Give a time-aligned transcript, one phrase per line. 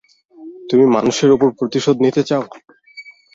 [0.69, 2.43] তুমি মানুষের উপর প্রতিশোধ নিতে চাও?